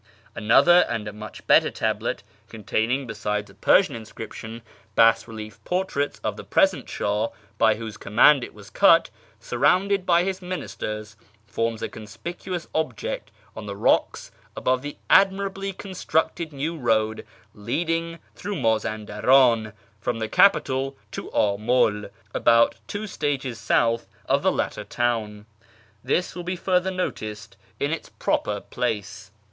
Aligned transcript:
Another 0.33 0.83
and 0.89 1.07
a 1.07 1.13
much 1.13 1.45
better 1.45 1.69
tablet, 1.69 2.23
containing, 2.49 3.05
besides 3.05 3.51
a 3.51 3.53
Persian 3.53 3.95
inscription, 3.95 4.63
bas 4.95 5.27
relief 5.27 5.63
portraits 5.63 6.19
of 6.23 6.37
the 6.37 6.43
present 6.43 6.89
Shah 6.89 7.27
(by 7.59 7.75
whose 7.75 7.97
command 7.97 8.43
it 8.43 8.55
was 8.55 8.71
cut) 8.71 9.11
surrounded 9.39 10.03
by 10.03 10.23
his 10.23 10.41
ministers, 10.41 11.15
forms 11.45 11.83
a 11.83 11.87
conspicuous 11.87 12.67
object 12.73 13.29
on 13.55 13.67
the 13.67 13.75
rocks 13.75 14.31
above 14.57 14.81
the 14.81 14.97
admirably 15.07 15.71
constructed 15.71 16.51
new 16.51 16.75
road 16.79 17.23
leading 17.53 18.17
through 18.33 18.55
i\Iazandaran 18.57 19.71
from 19.99 20.17
the 20.17 20.27
capital 20.27 20.97
to 21.11 21.29
Amul, 21.29 22.09
about 22.33 22.73
two 22.87 23.05
stages 23.05 23.59
south 23.59 24.07
of 24.25 24.41
tlie 24.41 24.55
latter 24.55 24.83
town. 24.83 25.45
This 26.03 26.33
will 26.33 26.41
be 26.43 26.55
further 26.55 26.89
noticed 26.89 27.55
in 27.79 27.91
its 27.91 28.09
proper 28.09 28.61
place. 28.61 29.29